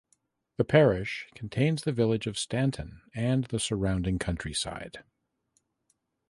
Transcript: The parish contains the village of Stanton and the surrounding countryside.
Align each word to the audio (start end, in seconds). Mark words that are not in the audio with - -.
The 0.57 0.63
parish 0.65 1.27
contains 1.35 1.83
the 1.83 1.91
village 1.91 2.25
of 2.25 2.35
Stanton 2.35 3.03
and 3.13 3.43
the 3.43 3.59
surrounding 3.59 4.17
countryside. 4.17 5.03